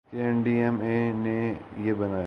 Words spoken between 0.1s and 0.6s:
N D